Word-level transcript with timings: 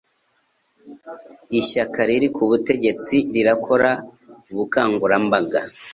Ishyaka 1.59 1.99
riri 2.07 2.27
ku 2.35 2.43
butegetsi 2.49 3.15
rirakora 3.33 3.89
ubukangurambaga 4.51 5.59